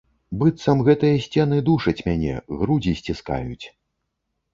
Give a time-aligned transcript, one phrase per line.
[0.43, 3.65] Быццам гэтыя сцены душаць мяне, грудзі сціскаюць.